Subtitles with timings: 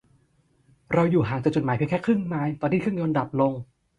[0.93, 3.53] เราอยู่ห่างจากจุดหมายเพียงแค่ครึ่งไมล์ตอนที่เครื่องยนต์ดับลง